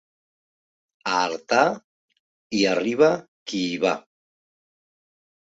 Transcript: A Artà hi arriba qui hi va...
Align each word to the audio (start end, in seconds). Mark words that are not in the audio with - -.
A 1.11 1.17
Artà 1.25 1.65
hi 2.57 2.63
arriba 2.73 3.11
qui 3.53 3.61
hi 3.69 3.79
va... 3.87 3.95